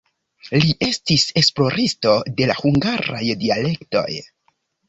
[0.63, 4.09] Li estis esploristo de la hungaraj dialektoj.